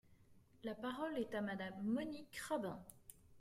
La 0.63 0.73
parole 0.73 1.19
est 1.19 1.35
à 1.35 1.41
Madame 1.41 1.79
Monique 1.83 2.35
Rabin. 2.49 2.79